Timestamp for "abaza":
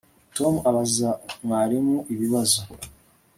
0.69-1.09